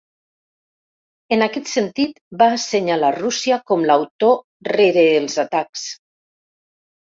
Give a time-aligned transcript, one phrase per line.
[1.35, 5.87] En aquest sentit, va assenyalar Rússia com l’autor rere els atacs.